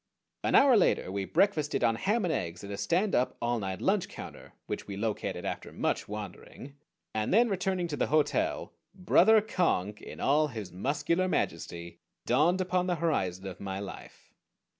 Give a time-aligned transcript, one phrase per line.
[0.43, 3.81] An hour later we breakfasted on ham and eggs at a stand up all night
[3.83, 6.75] lunch counter which we located after much wandering,
[7.13, 12.87] and then, returning to the hotel, Brother Conk in all his muscular majesty dawned upon
[12.87, 14.33] the horizon of my life.